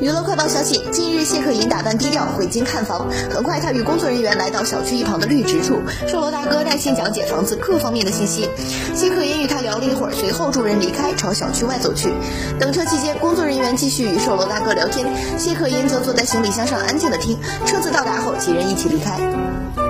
[0.00, 3.08] 娱乐快报消息近日谢可寅打扮低调回京看房。
[3.30, 8.48] 很快他与工作人员来到小区一旁的绿植处售楼大哥耐心讲解房子各方面的信息。
[8.94, 12.12] 谢可寅与他聊了一会儿随后众人离开朝小区外走去。
[12.60, 15.04] 等车期间工作人员继续与售楼大哥聊天
[15.36, 17.36] 谢可寅则坐在行李箱上安静的听
[17.66, 19.87] 车子到达后几人一起离开。